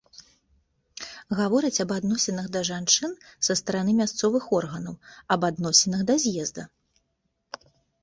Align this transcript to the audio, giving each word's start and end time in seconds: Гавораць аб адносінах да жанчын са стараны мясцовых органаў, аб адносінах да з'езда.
Гавораць 1.39 1.79
аб 1.83 1.91
адносінах 1.97 2.47
да 2.57 2.63
жанчын 2.71 3.13
са 3.49 3.59
стараны 3.61 3.93
мясцовых 4.01 4.51
органаў, 4.63 4.99
аб 5.37 5.41
адносінах 5.53 6.01
да 6.13 6.21
з'езда. 6.29 6.63